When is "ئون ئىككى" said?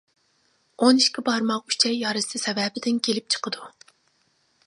0.85-1.23